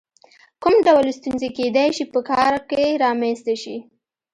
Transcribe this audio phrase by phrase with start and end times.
[0.63, 3.75] کوم ډول ستونزې کېدای شي په کار کې رامنځته شي؟